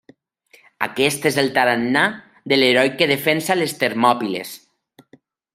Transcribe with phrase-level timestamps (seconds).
[0.85, 2.03] Aquest és el tarannà
[2.53, 4.59] de l’heroi que defensa les Termòpiles.